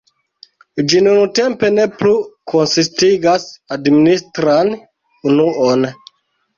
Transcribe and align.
Ĝi 0.93 1.01
nuntempe 1.07 1.69
ne 1.75 1.85
plu 1.99 2.15
konsistigas 2.55 3.49
administran 3.79 4.77
unuon. 5.33 5.91